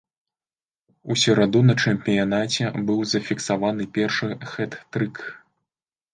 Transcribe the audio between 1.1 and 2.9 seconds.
У сераду на чэмпіянаце